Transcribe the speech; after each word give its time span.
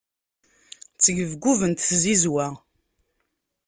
Ttgebgubent 0.95 1.83
tzizwa. 1.89 2.47